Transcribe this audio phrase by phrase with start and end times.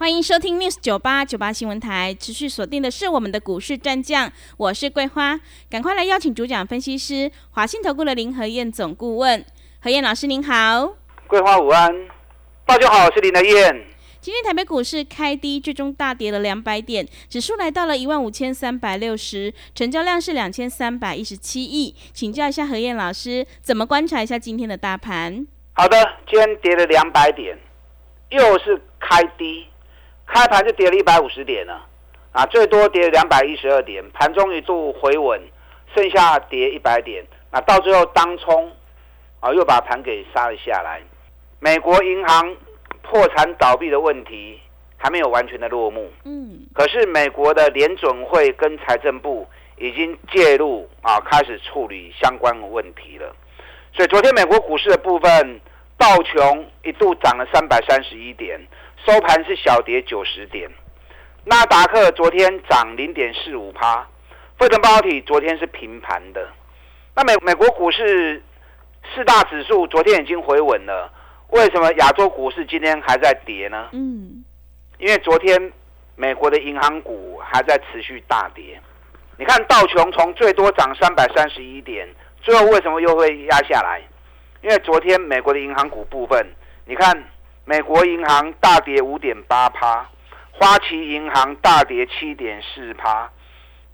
[0.00, 5.38] 欢迎收听 News 九八九八新闻台，持续锁定的是我们的股市战将，我是桂花，
[5.68, 9.44] 赶快来邀请主讲分析师华信投顾的林和燕总顾问，
[9.82, 10.94] 何燕老师您好，
[11.26, 11.94] 桂花午安，
[12.64, 13.84] 大家好，我是林和燕。
[14.22, 25.46] 今天台北股市开低，最终大跌了两百点，指数来到了一万五千三百六十，成交量是两千三百一十七亿，请教一下何燕老师，怎么观察一下今天的大盘？
[25.74, 27.54] 好的，今天跌了两百点，
[28.30, 29.66] 又是开低。
[30.32, 31.84] 开盘就跌了一百五十点了，
[32.30, 35.40] 啊，最多跌两百一十二点，盘中一度回稳，
[35.92, 38.70] 剩下跌一百点，那到最后当冲，
[39.40, 41.00] 啊，又把盘给杀了下来。
[41.58, 42.56] 美国银行
[43.02, 44.60] 破产倒闭的问题
[44.96, 49.46] 还没有完全的落幕，嗯，可是美国的联准会跟财政部
[49.78, 53.34] 已经介入啊，开始处理相关的问题了。
[53.92, 55.60] 所以昨天美国股市的部分，
[55.98, 58.60] 道琼一度涨了三百三十一点。
[59.06, 60.70] 收盘是小跌九十点，
[61.44, 64.06] 纳达克昨天涨零点四五趴，
[64.58, 66.46] 费城半导体昨天是平盘的。
[67.16, 68.42] 那美美国股市
[69.14, 71.10] 四大指数昨天已经回稳了，
[71.48, 73.88] 为什么亚洲股市今天还在跌呢？
[73.92, 74.44] 嗯，
[74.98, 75.72] 因为昨天
[76.14, 78.78] 美国的银行股还在持续大跌。
[79.38, 82.06] 你看道琼从最多涨三百三十一点，
[82.42, 84.02] 最后为什么又会压下来？
[84.62, 86.46] 因为昨天美国的银行股部分，
[86.84, 87.24] 你看。
[87.70, 90.04] 美国银行大跌五点八趴，
[90.50, 93.30] 花旗银行大跌七点四趴，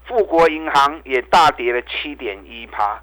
[0.07, 2.99] 富国银行也大跌了七点一趴，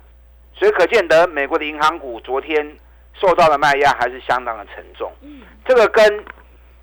[0.56, 2.76] 所以可见得美国的银行股昨天
[3.14, 5.14] 受到的卖压还是相当的沉重。
[5.64, 6.26] 这个跟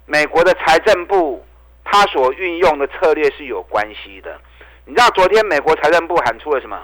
[0.07, 1.45] 美国的财政部
[1.83, 4.41] 他所运用的策略是有关系的。
[4.85, 6.79] 你知道昨天美国财政部喊出了什么？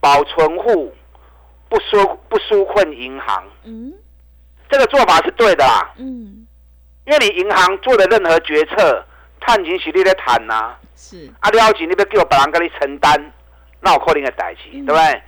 [0.00, 0.92] 保存户
[1.68, 3.44] 不纾不纾困银行。
[3.62, 3.92] 嗯。
[4.74, 6.44] 这个做法是对的啦，嗯，
[7.06, 9.04] 因为你银行做的任何决策，
[9.40, 13.32] 探情实力在谈呐，是啊，了解你别给我别人给你承担，
[13.80, 15.22] 那我扣你个逮起，对不对？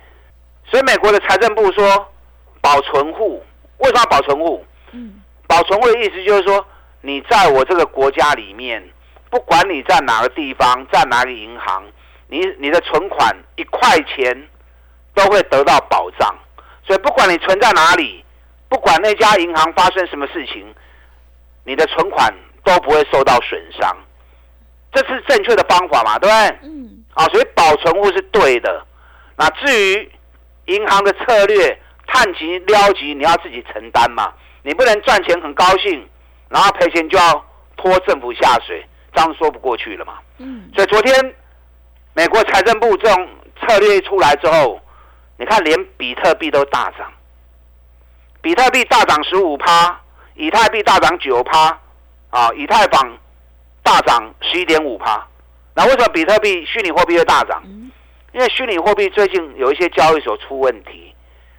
[0.69, 2.11] 所以美国的财政部说
[2.59, 3.41] 保存户，
[3.77, 4.65] 为什么要保存户？
[4.91, 6.67] 嗯，保存户的意思就是说，
[6.99, 8.83] 你在我这个国家里面，
[9.29, 11.85] 不管你在哪个地方，在哪个银行，
[12.27, 14.49] 你你的存款一块钱
[15.13, 16.35] 都会得到保障，
[16.85, 18.25] 所以不管你存在哪里。
[18.69, 20.73] 不管那家银行发生什么事情，
[21.63, 22.33] 你的存款
[22.63, 23.95] 都不会受到损伤，
[24.91, 26.19] 这是正确的方法嘛？
[26.19, 26.69] 对不对？
[26.69, 27.03] 嗯。
[27.13, 28.85] 啊，所以保存物是对的。
[29.35, 30.11] 那至于
[30.65, 34.31] 银行的策略，探及撩及，你要自己承担嘛。
[34.63, 36.07] 你不能赚钱很高兴，
[36.49, 37.45] 然后赔钱就要
[37.75, 40.19] 拖政府下水，这样说不过去了嘛。
[40.37, 40.69] 嗯。
[40.75, 41.35] 所以昨天
[42.13, 43.29] 美国财政部这种
[43.61, 44.79] 策略一出来之后，
[45.37, 47.11] 你看连比特币都大涨。
[48.41, 49.99] 比特币大涨十五趴，
[50.35, 51.77] 以太币大涨九趴，
[52.29, 53.17] 啊，以太坊
[53.83, 55.27] 大涨十一点五趴。
[55.73, 57.61] 那为什么比特币虚拟货币会大涨？
[58.33, 61.13] 因为虚拟货币最近有一些交易所出问题，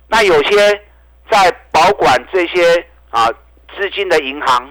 [0.06, 0.82] 那有些
[1.30, 3.28] 在保管这些啊
[3.76, 4.70] 资金的银行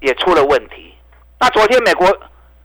[0.00, 0.94] 也出了问题。
[1.38, 2.06] 那昨天美国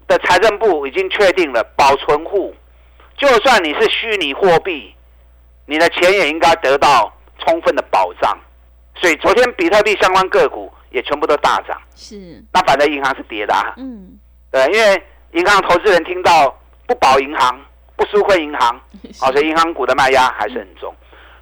[0.08, 2.56] 的财政部已经确定了，保存户
[3.18, 4.96] 就算你是虚拟货币，
[5.66, 7.12] 你的钱也应该得到。
[7.40, 8.38] 充分的保障，
[8.96, 11.80] 所以昨天比特币相关个股也全部都大涨。
[11.96, 13.54] 是，那反正银行是跌的。
[13.78, 14.18] 嗯，
[14.52, 16.58] 对，因为银行投资人听到
[16.88, 17.60] 不保银行、
[17.96, 18.80] 不纾困银行，
[19.22, 20.94] 哦，所以银行股的卖压还是很重。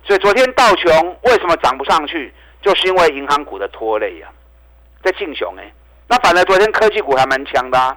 [0.05, 4.27] 所以昨天道琼为什么涨不上去，就是因为银行股的拖累呀，
[5.03, 5.71] 在进雄哎。
[6.07, 7.95] 那反而昨天科技股还蛮强的，啊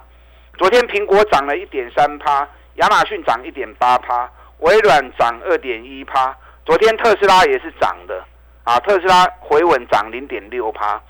[0.57, 6.35] 昨天苹果涨了一点三趴，亚马逊涨一点八趴，微软涨二点一趴。
[6.67, 8.25] 昨天特斯拉也是涨的，
[8.65, 11.01] 啊，特斯拉回稳涨零点六趴，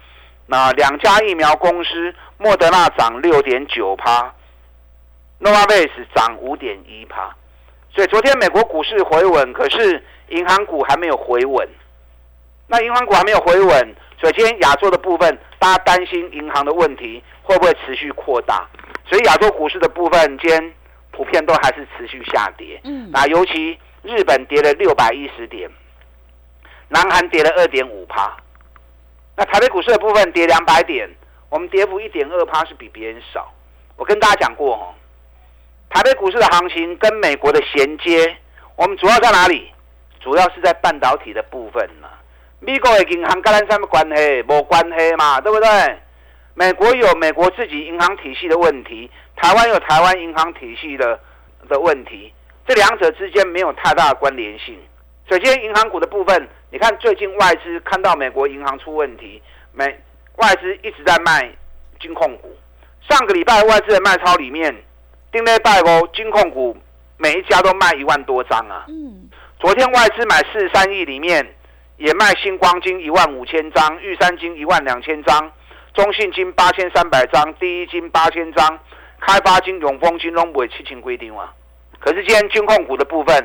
[0.45, 4.31] 那两家疫苗公司，莫德纳涨六点九趴
[5.41, 7.35] ，Novavax 涨五点一趴，
[7.89, 11.67] 所以昨天美国股市回稳，可是银行股还没有回稳，
[12.67, 18.69] 那银行股还没有回稳，所以今天亚洲的部分，大家担心银行的问题会不会持续扩大，
[19.07, 20.73] 所以亚洲股市的部分，今天
[21.09, 23.75] 普遍都还是持续下跌，嗯，那尤其。
[24.07, 25.69] 日本跌了六百一十点，
[26.87, 28.37] 南韩跌了二点五趴，
[29.35, 31.09] 那台北股市的部分跌两百点，
[31.49, 33.53] 我们跌幅一点二趴是比别人少。
[33.97, 34.95] 我跟大家讲过哦，
[35.89, 38.37] 台北股市的行情跟美国的衔接，
[38.77, 39.71] 我们主要在哪里？
[40.19, 42.07] 主要是在半导体的部分呢。
[42.59, 44.43] 美国的银行跟咱什么关系？
[44.47, 45.67] 没关系嘛，对不对？
[46.53, 51.19] 美国有美国自己银行体系的问题，台湾有台湾银行体系的
[51.69, 52.33] 的问题，
[52.67, 54.77] 这两者之间没有太大的关联性。
[55.29, 59.41] 首先，银行股的部分，你看最近外资看到美国银行出问题，
[59.71, 59.85] 美
[60.35, 61.49] 外资一直在卖
[61.97, 62.53] 金控股。
[63.09, 64.75] 上个礼拜外资的卖超里面，
[65.31, 66.75] 丁内拜哦，金控股
[67.15, 68.83] 每一家都卖一万多张啊。
[68.89, 69.29] 嗯。
[69.59, 71.47] 昨天外资买四十三亿里面，
[71.95, 75.51] 也卖星光金一万五千张，玉山金一万两千张。
[75.93, 78.77] 中信金八千三百张，第一金八千张，
[79.21, 81.49] 开发金、永丰金拢不会七千规定嘛？
[81.99, 83.35] 可是今天金控股的部分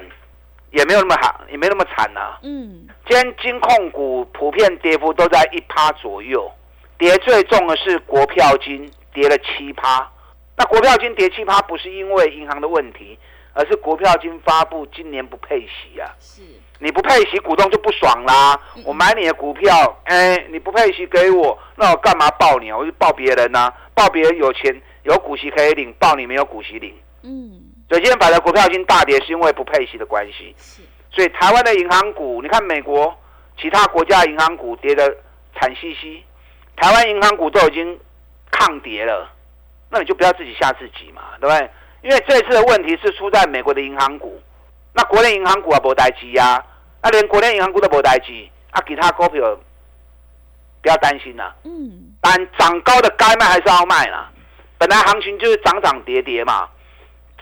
[0.71, 2.39] 也没有那么好，也没那么惨呐。
[2.43, 6.51] 嗯，今天金控股普遍跌幅都在一趴左右，
[6.99, 10.09] 跌最重的是国票金，跌了七趴。
[10.57, 13.19] 那国票金跌七趴，不是因为银行的问题，
[13.55, 16.11] 而是国票金发布今年不配息啊。
[16.21, 16.43] 是。
[16.79, 18.59] 你不配息，股东就不爽啦。
[18.85, 22.77] 我买你的股票，哎，你不配息给我，那我干嘛报你啊？
[22.77, 26.93] 我就报别人呐，报别人有钱有股息可以领，报你没有股息领。
[27.23, 27.62] 嗯，
[27.93, 30.57] 所以今天摆的股票已经大跌，是因为不配息的关系。
[31.11, 33.15] 所以台湾的银行股，你看美国
[33.61, 35.15] 其他国家银行股跌的
[35.55, 36.25] 惨兮兮，
[36.75, 38.01] 台湾银行股都已经
[38.51, 39.31] 抗跌了，
[39.91, 41.71] 那你就不要自己吓自己嘛，对不对？
[42.01, 44.41] 因为这次的问题是出在美国的银行股，
[44.95, 46.65] 那国内银行股啊，无代志呀。
[47.03, 48.33] 那，连国内银行股都无代志，
[48.71, 49.55] 啊，其他股票
[50.81, 51.55] 不要担心啦。
[51.65, 52.15] 嗯。
[52.23, 54.31] 但涨高的该卖还是要卖啦。
[54.79, 56.67] 本来行情就是涨涨跌跌嘛，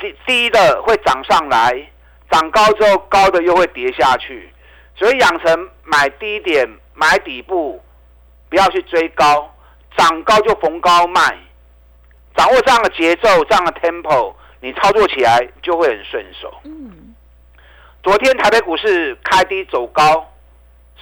[0.01, 1.89] 低低的会涨上来，
[2.31, 4.53] 涨高之后高的又会跌下去，
[4.97, 7.81] 所以养成买低点买底部，
[8.49, 9.55] 不要去追高，
[9.97, 11.21] 涨高就逢高卖，
[12.35, 16.53] 掌握这样的节奏，这样的 tempo，你操作起来就会很顺手。
[16.65, 17.15] 嗯。
[18.03, 20.33] 昨天台北股市开低走高，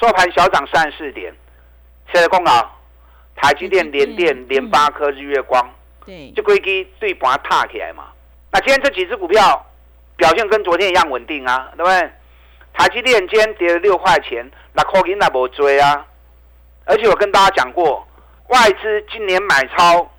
[0.00, 1.32] 收盘小涨三十四点。
[2.12, 2.68] 现在公告，
[3.36, 5.70] 台积电、联电、联发科、日月光，
[6.04, 8.04] 对，就规矩对盘踏起来嘛。
[8.50, 9.66] 那今天这几只股票
[10.16, 12.10] 表现跟昨天一样稳定啊，对不对？
[12.72, 16.06] 台积电今天跌了六块钱，那可银那不追啊。
[16.86, 18.06] 而且我跟大家讲过，
[18.48, 20.10] 外资今年买超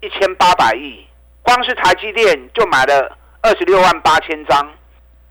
[0.00, 1.06] 一千八百亿，
[1.42, 4.72] 光是台积电就买了二十六万八千张。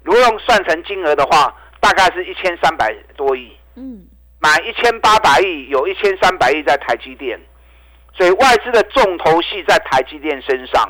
[0.04, 3.52] 如果用算成金额的话，大概是一千三百多亿。
[3.76, 4.06] 嗯，
[4.40, 7.40] 买一千八百亿，有一千三百亿在台积电，
[8.14, 10.88] 所以外资的重头戏在台积电身上。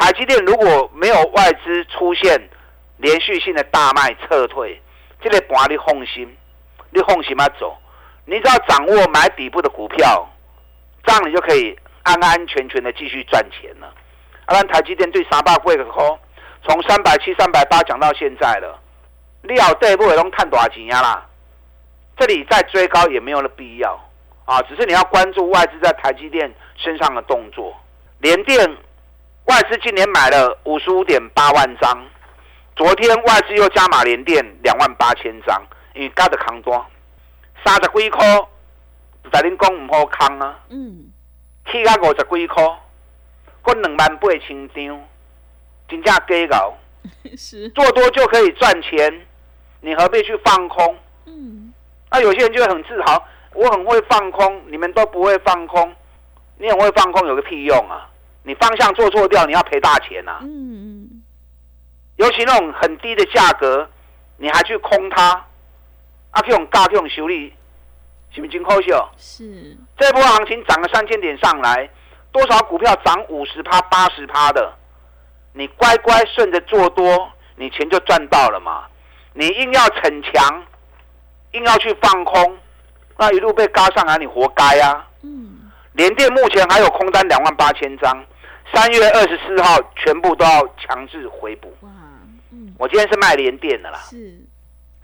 [0.00, 2.48] 台积电如果没有外资出现
[2.96, 4.80] 连续性的大卖撤退，
[5.20, 6.26] 这个盘你放心，
[6.88, 7.76] 你放心嘛走。
[8.24, 10.26] 你只要掌握买底部的股票，
[11.04, 13.92] 这样你就可以安安全全的继续赚钱了。
[14.46, 16.18] 不然台积电对三百贵个空。
[16.66, 18.80] 从三百七、三百八讲到现在了，
[19.42, 21.26] 你好，这一步也能看多少钱呀啦？
[22.16, 23.98] 这里再追高也没有了必要
[24.46, 27.74] 啊，只是你要关注外资在台积电身上的动作。
[28.18, 28.76] 联电
[29.50, 31.98] 外资今年买了五十五点八万张，
[32.76, 35.60] 昨天外资又加码连电两万八千张，
[35.92, 36.86] 因为加的扛多，
[37.64, 38.24] 三十几块，
[39.32, 40.56] 在恁讲唔好扛啊。
[40.68, 41.10] 嗯，
[41.66, 42.64] 起价五十几块，
[43.60, 45.00] 过两万八千张。
[45.88, 46.72] 金价低高，
[47.36, 49.26] 是做多就可以赚钱，
[49.80, 50.96] 你何必去放空？
[51.26, 51.74] 嗯，
[52.12, 55.92] 那有些人就会很自豪，我很会放空，你们都不会放空，
[56.58, 58.06] 你很会放空有个屁用啊！
[58.42, 60.38] 你方向做错掉，你要赔大钱呐！
[60.40, 61.22] 嗯嗯，
[62.16, 63.88] 尤其那种很低的价格，
[64.38, 65.32] 你还去空它，
[66.30, 67.52] 啊，这种大这种修理，
[68.30, 69.10] 是不是真可笑？
[69.18, 71.88] 是这波行情涨了三千点上来，
[72.32, 74.72] 多少股票涨五十趴、八十趴的？
[75.52, 78.86] 你乖乖顺着做多，你钱就赚到了嘛。
[79.34, 80.64] 你硬要逞强，
[81.52, 82.58] 硬要去放空，
[83.18, 85.06] 那一路被嘎上来，你活该啊。
[85.22, 85.49] 嗯。
[85.92, 88.24] 联电目前还有空单两万八千张，
[88.72, 91.74] 三月二十四号全部都要强制回补。
[91.80, 91.90] 哇。
[92.50, 92.74] 嗯。
[92.78, 93.98] 我今天是卖联电的啦。
[93.98, 94.38] 是。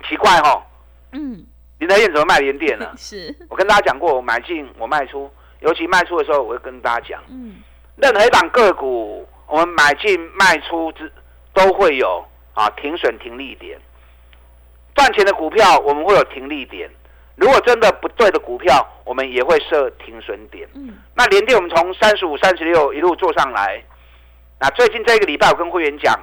[0.09, 0.65] 奇怪哈。
[1.13, 1.45] 嗯。
[1.79, 2.93] 林德燕怎么卖联电呢？
[2.97, 3.35] 是。
[3.49, 7.23] 我跟大家讲过，我买进我卖出，尤其卖出的时候，我会跟大家讲。
[7.29, 7.57] 嗯。
[7.97, 9.27] 任何一档个股。
[9.49, 11.09] 我们买进卖出之
[11.55, 13.79] 都会有啊停损停利点，
[14.97, 16.91] 赚钱的股票我们会有停利点，
[17.37, 20.69] 如果真的不对的股票，我们也会设停损点。
[20.75, 23.83] 嗯，那连电我们从三十五、三十六一路做上来，
[24.59, 26.19] 那最近这个礼拜我跟会员讲，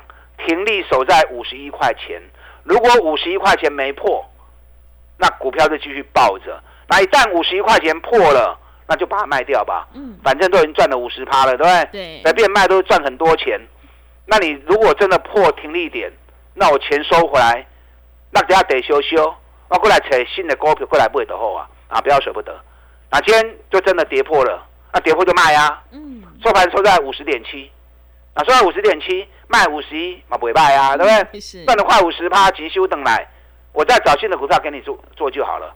[0.45, 2.21] 停利守在五十一块钱，
[2.63, 4.25] 如果五十一块钱没破，
[5.17, 8.59] 那股票就继续抱着，那一旦五十一块钱破了。
[8.85, 11.85] 那就把它卖掉吧，嗯，反正都已经赚了五十趴了，对不对？
[11.93, 13.57] 对，随便卖都赚很多钱。
[14.25, 16.11] 那你如果真的破停利点，
[16.53, 17.65] 那我钱收回来，
[18.29, 19.33] 那等下得修修，
[19.69, 22.55] 我过来找新的股票过来买就好啊，啊，不要舍不得。
[23.09, 25.81] 那今天就真的跌破了，那跌破就卖啊。
[25.91, 26.23] 嗯。
[26.43, 27.71] 收盘收在五十点七，
[28.33, 31.39] 啊收在五十点七，卖五十一，嘛不会卖啊，对不对？
[31.39, 31.63] 是。
[31.65, 33.27] 赚了快五十趴，急修等来，
[33.71, 35.73] 我再找新的股票给你做做就好了。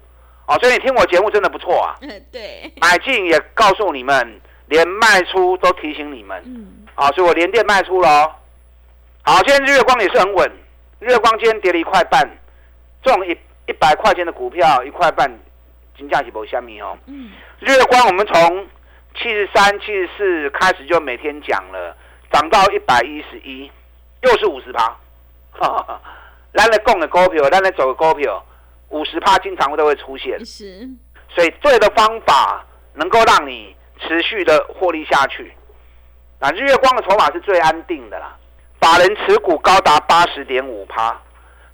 [0.48, 1.96] 哦，所以你听我节目真的不错啊。
[2.02, 2.72] 嗯，对。
[2.82, 6.42] 买进也告诉你们，连卖出都提醒你们。
[6.46, 6.86] 嗯。
[6.96, 8.32] 啊，所以我连电卖出了哦。
[9.24, 10.52] 好，今天日月光也是很稳，
[11.00, 12.28] 日月光今天跌了一块半，
[13.04, 15.32] 这种一一百块钱的股票一块半，
[15.98, 16.98] 金价起波下面哦。
[17.06, 17.32] 嗯。
[17.60, 18.68] 日月光我们从
[19.16, 21.96] 七十三、七十四开始就每天讲了，
[22.32, 23.72] 涨到一百一十一，
[24.22, 24.98] 又是五十趴。
[26.54, 28.44] 咱来供的股票，咱来走的股票。
[28.90, 30.88] 五十趴经常都会出现，是，
[31.30, 35.52] 所以对的方法能够让你持续的获利下去。
[36.40, 38.34] 那日月光的筹码是最安定的啦，
[38.80, 41.20] 法人持股高达八十点五趴，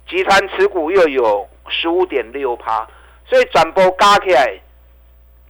[0.08, 2.86] 集团持股又有十五点六趴，
[3.26, 4.60] 所以转播加起来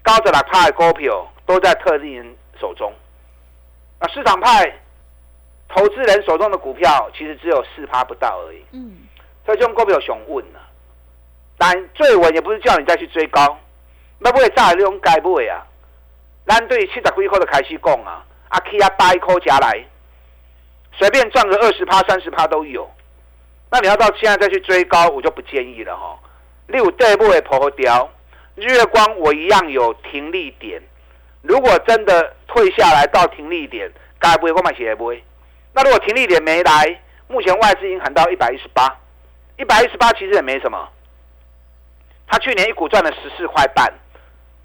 [0.02, 2.92] 高的六趴的股票都在特定人手中。
[4.00, 4.72] 那市场派
[5.68, 8.64] 投资人手中的股票其实只有四趴不到而已。
[8.72, 8.96] 嗯，
[9.44, 10.60] 所以这种股票熊稳了。
[11.56, 13.58] 但最稳也不是叫你再去追高，
[14.18, 15.64] 那不会炸那种该不会啊？
[16.46, 19.82] 咱对七十几块的开始讲啊，啊去啊八块加来，
[20.92, 22.90] 随便赚个二十趴、三十趴都有。
[23.70, 26.18] 那你要到现在再去追高，我就不建议了哈。
[26.66, 28.10] 六对不会破掉，
[28.54, 30.82] 日月光我一样有停利点。
[31.42, 35.22] 如果真的退下来到停利点，该不会我买鞋不会。
[35.74, 38.96] 那如果停利点没来，目前外资已经喊到一百一十八，
[39.58, 40.88] 一百一十八其实也没什么。
[42.26, 43.92] 他去年一股赚了十四块半，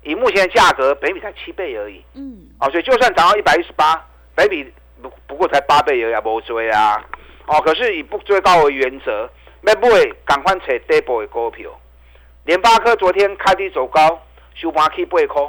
[0.03, 2.01] 以目前的价格，北比才七倍而已。
[2.13, 4.01] 嗯，哦，所以就算涨到一百一十八，
[4.35, 7.03] 北比不不过才八倍而已，不追啊。
[7.49, 9.27] 哦，可是以不追高为原则，
[9.61, 11.69] 那不会赶快扯 double 的股票。
[12.45, 14.21] 联发科昨天开低走高，
[14.53, 15.41] 收盘 K 八块，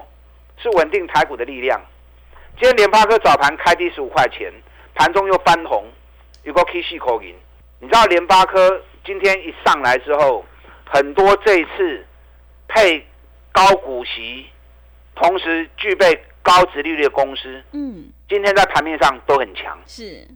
[0.56, 1.80] 是稳定台股的力量。
[2.58, 4.50] 今天联发科早盘开低十五块钱，
[4.94, 5.84] 盘中又翻红，
[6.44, 7.34] 有个 K 四口银。
[7.78, 10.44] 你知道联发科今天一上来之后？
[10.92, 12.04] 很多这一次
[12.66, 13.06] 配
[13.52, 14.46] 高股息，
[15.14, 19.78] 同时具备高值利率的公司，嗯，今天在盘面上都很强。
[19.86, 20.26] 是，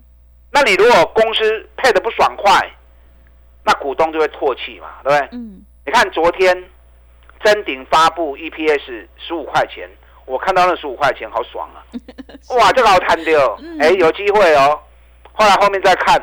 [0.55, 2.71] 那你如果公司配的不爽快，
[3.65, 5.29] 那股东就会唾弃嘛，对不对？
[5.33, 6.65] 嗯，你看昨天
[7.43, 9.91] 真鼎发布 EPS 十五块钱，
[10.27, 11.83] 我看到那十五块钱好爽啊！
[12.57, 14.81] 哇，这个好贪掉，哎，有机会哦。
[15.33, 16.23] 后来后面再看，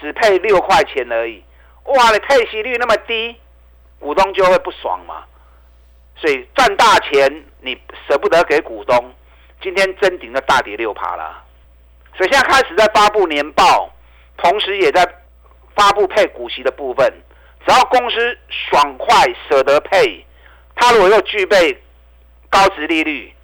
[0.00, 1.44] 只配六块钱而已，
[1.84, 3.36] 哇，你配息率那么低。
[3.98, 5.24] 股东就会不爽嘛，
[6.16, 9.12] 所以赚大钱你舍不得给股东，
[9.60, 11.44] 今天真顶就大跌六趴了，
[12.16, 13.90] 所以现在开始在发布年报，
[14.36, 15.06] 同时也在
[15.74, 17.10] 发布配股息的部分，
[17.66, 20.24] 只要公司爽快舍得配，
[20.74, 21.82] 它如果又具备
[22.48, 23.34] 高值利率，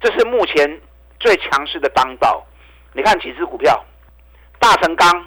[0.00, 0.80] 这是目前
[1.20, 2.44] 最强势的当道。
[2.92, 3.82] 你看几只股票，
[4.58, 5.26] 大成钢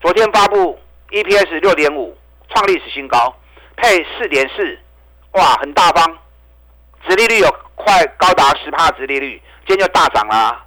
[0.00, 0.78] 昨天发布
[1.10, 2.16] EPS 六点五，
[2.48, 3.34] 创历史新高。
[3.76, 4.78] 配四点四，
[5.32, 6.18] 哇，很大方，
[7.08, 10.64] 值利率有快高达十帕值利率，今天就大涨了。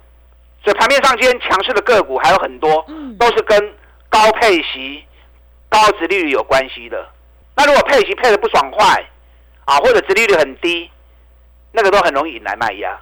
[0.68, 2.84] 所以盘面上今天强势的个股还有很多，
[3.18, 3.58] 都是跟
[4.10, 5.02] 高配息、
[5.70, 7.08] 高殖利率有关系的。
[7.56, 9.02] 那如果配息配的不爽快，
[9.64, 10.90] 啊，或者殖利率很低，
[11.72, 13.00] 那个都很容易引来卖压。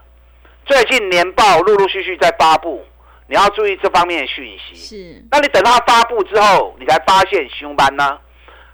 [0.65, 2.87] 最近年报陆陆续续在发布，
[3.27, 4.77] 你要注意这方面的讯息。
[4.77, 8.17] 是，那你等它发布之后，你才发现凶班呢？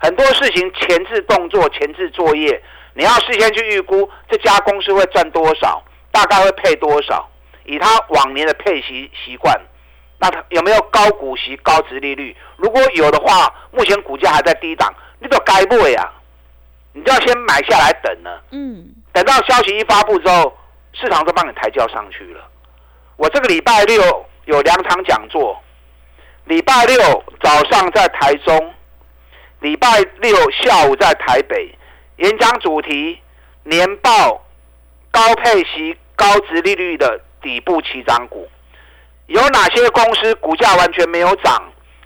[0.01, 7.27] 很多事情前置动作、前置作业，你要事先去预估这家公司会赚多少，大概会配多少，
[7.65, 9.61] 以他往年的配息习惯，
[10.19, 12.37] 那他有没有高股息、高值利率？
[12.57, 16.13] 如果有的话，目前股价还在低档，你都该不会啊？
[16.93, 18.31] 你就要先买下来等呢。
[18.51, 20.57] 嗯，等到消息一发布之后，
[20.93, 22.49] 市场都帮你抬轿上去了。
[23.17, 25.63] 我这个礼拜六有两场讲座，
[26.45, 28.75] 礼拜六早上在台中。
[29.61, 29.89] 礼拜
[30.19, 31.73] 六下午在台北
[32.17, 33.21] 演讲，主题
[33.63, 34.45] 年报
[35.13, 38.49] 高配息、高值利率的底部起涨股，
[39.27, 41.63] 有哪些公司股价完全没有涨？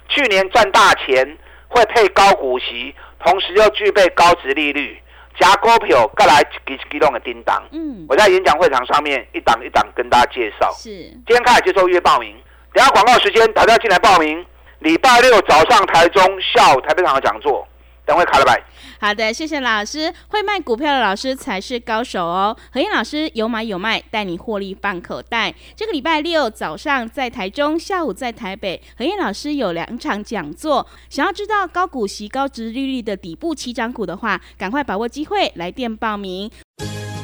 [0.08, 1.36] 去年赚大钱，
[1.68, 5.00] 会配高股息，同时又具备高值利率，
[5.38, 7.62] 加股票各来几几动的叮当。
[7.72, 10.70] 嗯，我在演讲会场上面一档一档跟大家介绍。
[10.72, 12.36] 是，今天开始接受预约报名，
[12.72, 14.44] 等下广告时间大家进来报名。
[14.78, 17.66] 礼拜六早上台中，下午台北场的讲座，
[18.04, 18.62] 等会卡了拜。
[18.98, 20.12] 好的，谢谢老师。
[20.28, 22.56] 会卖股票的老师才是高手哦。
[22.72, 25.54] 何燕老师有买有卖，带你获利放口袋。
[25.76, 30.86] 这个礼拜六早上在台中，下午在台北，何燕老师有两场讲座。
[31.10, 36.50] 想要知道高股息、高值利率的底部起涨股的话，赶快把握机会来电报名。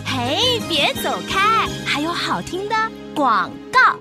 [0.04, 2.76] 嘿，别走开，还有好听的
[3.14, 3.98] 广告。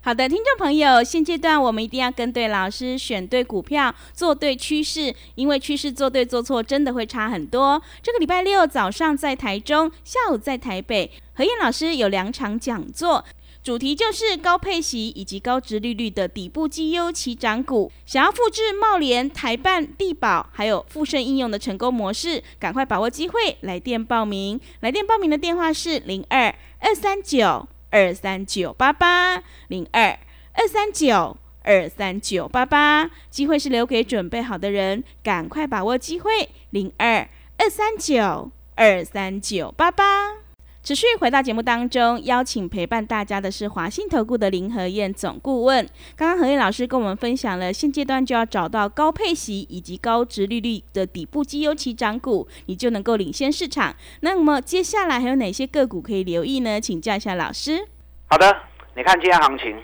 [0.00, 7.82] 好的，听众朋友，现阶段我们一定要跟对老师，选对股票，做对趋势，因为趋势做对做错真的会差很多。
[8.00, 13.22] 这个礼拜六早上在台中，下午在台北，何燕老师有两场讲座，
[13.62, 17.90] 主题就是高配息以及高值利率的底部绩优起涨股。
[18.06, 24.58] 想要复制茂联、台办、地保还有富盛应用的成功模式，赶快把握机会，来电报名。
[24.80, 27.68] 来电报名的电话是零二二三九。
[27.90, 30.18] 二三九八八零二
[30.52, 36.50] 二三九二三九八八，机会是留给准备好的人，赶快把握机会。
[36.70, 37.28] 零二
[37.58, 40.47] 二三九二三九八八。
[40.88, 45.86] 持续回到节目当中，邀请陪伴大家的是华信投顾的林和燕总顾问。
[46.16, 53.94] 刚刚何燕老师跟我们分享了，现阶段就要找到高配息以及高值利率的底部绩优期涨股，你就能够领先市场。
[54.20, 56.80] 那么接下来还有哪些个股可以留意呢？
[56.80, 57.86] 请教一下老师。
[58.30, 58.56] 好的，
[58.96, 59.76] 你看今天行情，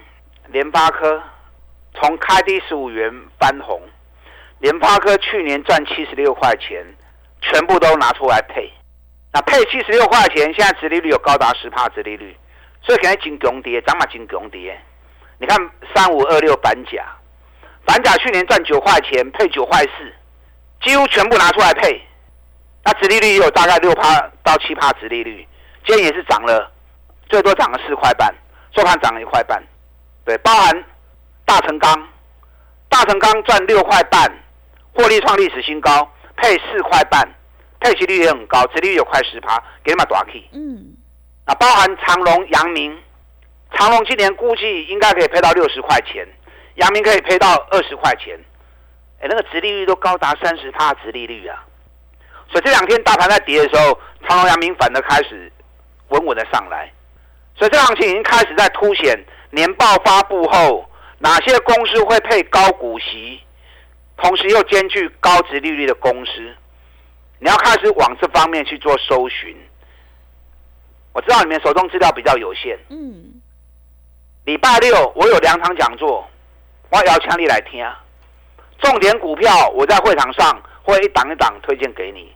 [0.52, 1.22] 联发科
[2.00, 3.78] 从开低十五元翻红，
[4.60, 6.82] 联发科去年赚七十六块钱，
[7.42, 8.72] 全部都拿出来配。
[9.34, 12.36] 那配七十六块钱，现在殖利率有高达十帕殖利率，
[12.80, 14.80] 所以肯定金强跌，涨嘛金强跌。
[15.38, 15.58] 你看
[15.92, 17.04] 三五二六反甲，
[17.84, 20.14] 反甲去年赚九块钱，配九块四，
[20.82, 22.00] 几乎全部拿出来配。
[22.84, 25.44] 那殖利率有大概六帕到七帕殖利率，
[25.84, 26.70] 今天也是涨了，
[27.28, 28.32] 最多涨了四块半，
[28.76, 29.60] 收盘涨了一块半。
[30.24, 30.84] 对，包含
[31.44, 32.08] 大成钢，
[32.88, 34.32] 大成钢赚六块半，
[34.94, 37.28] 获利创历史新高，配四块半。
[37.80, 40.48] 配息率也很高，殖利率有快十趴，给你们短 K。
[40.52, 40.96] 嗯，
[41.44, 42.96] 啊，包含长隆、阳明，
[43.72, 46.26] 长隆今年估计应该可以配到六十块钱，
[46.76, 48.38] 阳明可以配到二十块钱，
[49.20, 51.64] 哎，那个殖利率都高达三十趴殖利率啊！
[52.50, 53.98] 所以这两天大盘在跌的时候，
[54.28, 55.50] 长隆、阳明反而开始
[56.08, 56.92] 稳稳的上来，
[57.56, 59.18] 所以这行情已经开始在凸显
[59.50, 63.40] 年报发布后哪些公司会配高股息，
[64.16, 66.54] 同时又兼具高值利率的公司。
[67.38, 69.56] 你要开始往这方面去做搜寻。
[71.12, 72.78] 我知道你们手中资料比较有限。
[72.88, 73.40] 嗯。
[74.44, 76.28] 礼拜六我有两场讲座，
[76.90, 77.84] 我要强力来听。
[78.78, 82.34] 重点股票我在会场上会一档一档推荐给你。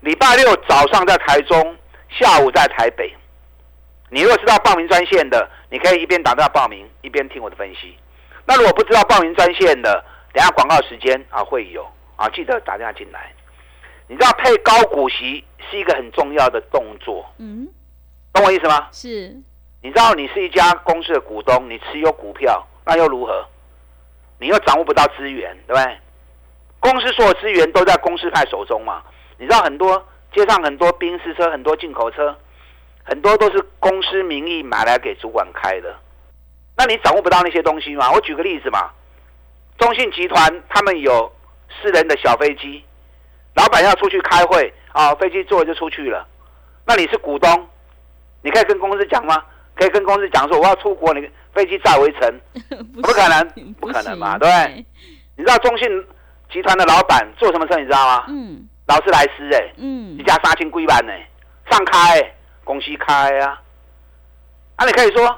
[0.00, 1.76] 礼拜六早上在台中，
[2.10, 3.14] 下午在台北。
[4.10, 7.96] 你如果知道报名专线的，你可以一边打电话报名，一边听我的分析。
[8.46, 13.32] 那如果不知道报名专线的，等下广告时间啊会有啊，记得打电话进来。
[14.08, 17.68] 你知道配高股息是一个很重要的动作，嗯，
[18.32, 18.88] 懂我意思吗？
[18.90, 19.36] 是。
[19.80, 23.46] 你知道你是一家公司的股东，你持有股票，那又如何？
[24.40, 25.98] 你又掌握不到资源，对不对？
[26.80, 29.02] 公司所有资源都在公司派手中嘛。
[29.36, 32.36] 你知道很多街上很多宾士车，很多进口车，
[33.04, 35.94] 很多都是公司名义买来给主管开的。
[36.76, 38.10] 那你掌握不到那些东西吗？
[38.12, 38.90] 我举个例子嘛，
[39.78, 41.30] 中信集团他们有
[41.68, 42.84] 私人的小飞机。
[43.58, 46.24] 老板要出去开会啊，飞机坐就出去了。
[46.86, 47.68] 那你是股东，
[48.40, 49.42] 你可以跟公司讲吗？
[49.74, 52.40] 可以跟公司讲说我要出国，你飞机载回程，
[53.02, 54.86] 不可能，不可能嘛，对不对？
[55.36, 55.88] 你知道中信
[56.52, 57.76] 集团的老板做什么事？
[57.78, 58.24] 你知道吗？
[58.28, 61.12] 嗯，劳斯莱斯哎，嗯，一家三千贵万呢，
[61.70, 62.22] 上开
[62.62, 63.60] 公司开啊。
[64.76, 65.36] 啊，你可以说，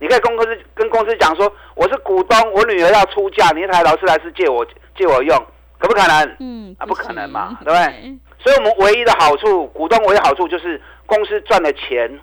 [0.00, 5.46] 你可以跟公司跟公司讲说，我是股东，我女儿要出嫁，你一台劳斯莱斯借我借我用。
[5.80, 6.36] 可不可能？
[6.38, 8.18] 嗯，啊，不可能嘛，对不对？
[8.38, 12.20] 所以，我们唯一的好处，股东唯一好处就是公司赚的钱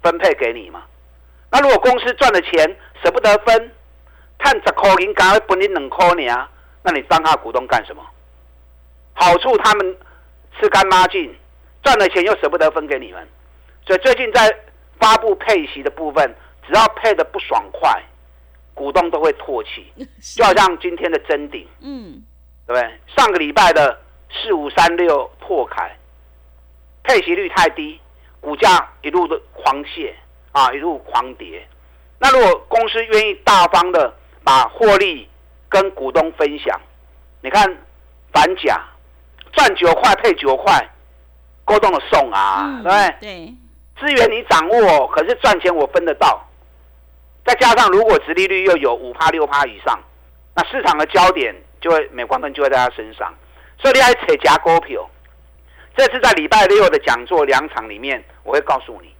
[0.00, 0.82] 分配给你嘛。
[1.50, 3.72] 那如果公司赚的钱舍不得分，
[4.38, 6.48] 探十块银，赶快分你两块你啊，
[6.82, 8.02] 那你当他股东干什么？
[9.14, 9.96] 好处他们
[10.60, 11.34] 吃干抹净，
[11.82, 13.26] 赚了钱又舍不得分给你们，
[13.86, 14.52] 所以最近在
[15.00, 16.34] 发布配息的部分，
[16.66, 18.02] 只要配的不爽快，
[18.74, 19.92] 股东都会唾弃，
[20.36, 22.22] 就好像今天的真顶，嗯。
[22.66, 22.98] 对不对？
[23.16, 23.98] 上个礼拜的
[24.30, 25.96] 四五三六破凯，
[27.02, 28.00] 配息率太低，
[28.40, 30.12] 股价一路的狂泻
[30.52, 31.66] 啊，一路狂跌。
[32.18, 35.28] 那如果公司愿意大方的把获利
[35.68, 36.80] 跟股东分享，
[37.42, 37.62] 你看
[38.32, 38.82] 反甲
[39.52, 40.88] 赚九块配九块，
[41.64, 43.16] 沟通的送啊，对不对？
[43.20, 43.54] 对，
[44.00, 46.42] 资源你掌握，可是赚钱我分得到。
[47.44, 49.98] 再加上如果殖利率又有五趴六趴以上，
[50.54, 51.54] 那市场的焦点。
[51.84, 53.30] 就会镁光灯就会在他身上，
[53.78, 55.06] 所以你还扯假股票，
[55.94, 59.14] 这次在礼拜六的讲座两场里面，我会告诉你，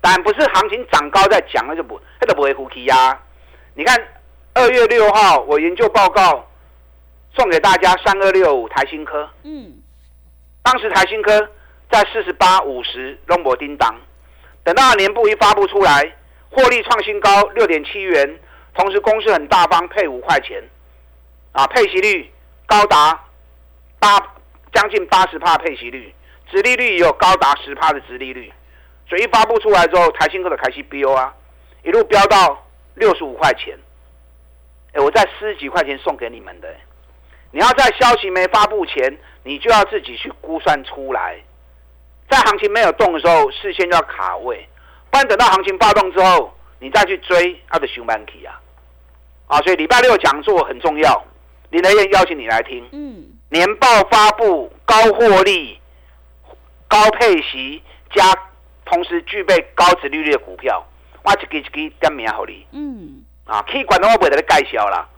[0.00, 3.16] 但不是行情涨高再讲，那就不，那就不会呼吸呀。
[3.74, 3.96] 你看
[4.54, 6.44] 二月六号我研究报告
[7.36, 9.74] 送给大家三二六五台新科，嗯，
[10.64, 11.48] 当时台新科
[11.92, 13.94] 在四十八五十弄博叮当，
[14.64, 16.12] 等到年部一发布出来，
[16.50, 18.40] 获利创新高六点七元，
[18.74, 20.60] 同时公司很大方配五块钱，
[21.52, 22.32] 啊，配息率
[22.66, 23.24] 高达
[23.98, 24.18] 八。
[24.70, 26.14] 将近八十帕配息率，
[26.50, 28.52] 殖利率也有高达十帕的殖利率，
[29.08, 31.34] 所以一发布出来之后，台新科的开息飙啊，
[31.82, 33.76] 一路飙到六十五块钱。
[34.92, 36.68] 哎，我在十几块钱送给你们的，
[37.50, 41.38] 你要在消息没发布前，你就要自己去估算出来，
[42.28, 44.68] 在行情没有动的时候，事先就要卡位，
[45.10, 48.60] 不然等到行情发动之后，你再去追，它的熊板起啊，
[49.46, 51.24] 啊，所以礼拜六讲座很重要，
[51.70, 53.24] 林德燕邀请你来听，嗯。
[53.50, 55.80] 年报发布，高获利、
[56.86, 57.82] 高配息
[58.14, 58.22] 加
[58.84, 60.86] 同时具备高值利率的股票，
[61.22, 62.66] 我一支一支点名好你。
[62.72, 65.08] 嗯，啊，可以管到我不会在介绍啦。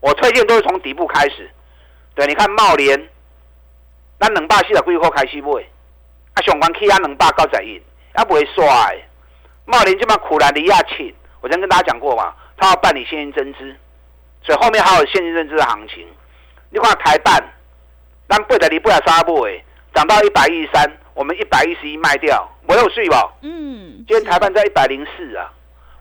[0.00, 1.50] 我推荐都是从底部开始。
[2.14, 3.08] 对，你看茂联，
[4.18, 5.62] 咱两百四十几块开始买，
[6.34, 7.82] 啊，上关起啊两百九十一，
[8.12, 8.64] 啊不会衰。
[9.64, 13.74] 茂联这么苦难的亚庆，我曾跟大家讲过嘛，他要办理现金增资，
[14.42, 16.06] 所以后面还有现金认知的行情。
[16.70, 17.42] 你看台办。
[18.28, 23.28] 咱不得你不要杀不诶，涨到一百一十三，我们一百一十一卖掉，我有税吧？
[23.40, 25.50] 嗯，今天台盘在一百零四啊，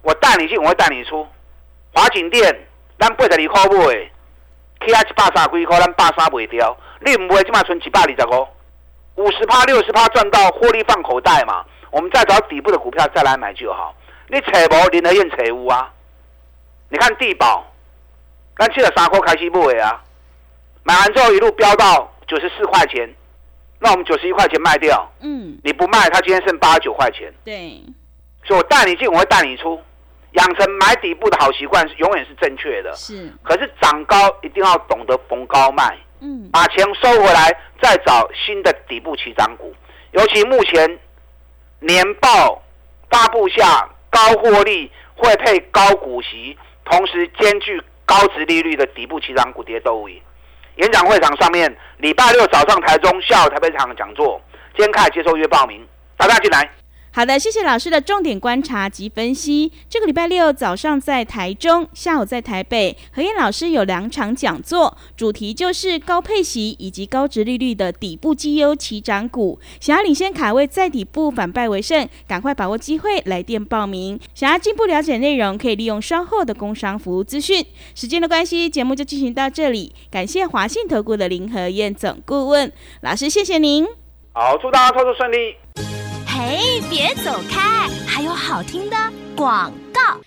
[0.04, 1.28] 我带你进，我会带你出。
[1.92, 2.56] 华景店，
[3.00, 4.12] 咱不得你靠不诶，
[4.86, 8.48] 起啊一百三几块，咱百三卖掉，你唔会起码存一百二十五，
[9.16, 11.66] 五十趴六十趴赚到获利放口袋嘛？
[11.90, 13.96] 我们再找底部的股票再来买就好。
[14.28, 15.92] 你扯无林德燕扯无啊？
[16.90, 17.66] 你看地保，
[18.60, 20.04] 咱七十三块开始买啊，
[20.84, 22.14] 买完之后一路飙到。
[22.28, 23.12] 九十四块钱，
[23.80, 25.12] 那我们九十一块钱卖掉。
[25.22, 27.34] 嗯，你不卖，它今天剩八十九块钱。
[27.44, 27.82] 对，
[28.46, 29.82] 所以我带你进，我会带你出，
[30.34, 32.94] 养成买底部的好习惯，永远是正确的。
[32.94, 35.98] 是，可是涨高一定要懂得逢高卖。
[36.20, 37.50] 嗯，把钱收回来，
[37.82, 39.74] 再找新的底部起涨股。
[40.12, 41.00] 尤其目前
[41.80, 42.62] 年报
[43.10, 54.42] 发布下，高获利会配高股息，同时兼具高值利率的底部起涨股，跌都无演讲会场上面，礼拜六早上台中，下午台北场的讲座，
[54.76, 56.79] 今天开始接受约报名，大家进来。
[57.12, 59.72] 好的，谢谢老师的重点观察及分析。
[59.90, 69.60] 这个礼拜六早上在台中，下午在台北，何燕老师有两场讲座，主题就是高配息以及高值利率的底部绩优起涨股。
[69.82, 74.20] 想要领先卡位在底部反败为胜，赶快把握机会来电报名。
[74.36, 77.66] 想要进一步了解内容，可以利用稍后的工商服务资讯。
[77.96, 79.94] 时间的关系，节目就进行到这里。
[80.12, 83.86] 感谢华信投顾的林何燕总顾问老师，谢谢您。
[84.32, 85.99] 好，祝大家操作顺利。
[86.42, 87.90] 嘿，别走开！
[88.08, 88.96] 还有好听的
[89.36, 90.22] 广告。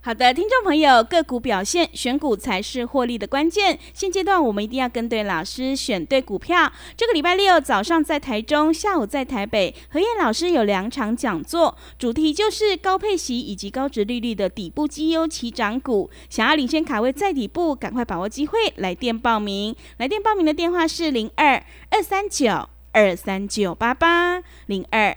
[0.00, 3.78] 好的，听众朋友，个股表现，选股才是获利的关键。
[3.94, 6.72] 现阶段我们一定要跟对老师，选对股票。
[6.96, 16.10] 这个礼拜六早上在台中，下午在台北，何燕老师有两场讲座，主题就是高配息以及高值利率的底部绩优起涨股。
[16.28, 19.76] 想要领先卡位在底部，赶快把握机会，来电报名。
[19.98, 25.16] 来电报名的电话是零二二三九二三九八八零二。